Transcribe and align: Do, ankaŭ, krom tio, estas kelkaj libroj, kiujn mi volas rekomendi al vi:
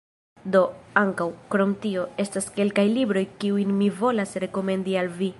Do, 0.53 0.61
ankaŭ, 1.01 1.27
krom 1.55 1.75
tio, 1.83 2.05
estas 2.23 2.47
kelkaj 2.55 2.85
libroj, 2.95 3.23
kiujn 3.43 3.75
mi 3.83 3.91
volas 3.99 4.35
rekomendi 4.45 4.97
al 5.03 5.13
vi: 5.21 5.29